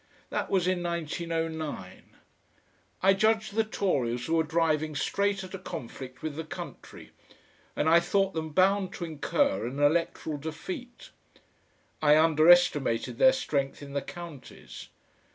[0.31, 2.15] That was in 1909.
[3.03, 7.11] I judged the Tories were driving straight at a conflict with the country,
[7.75, 11.11] and I thought them bound to incur an electoral defeat.
[12.01, 14.87] I under estimated their strength in the counties.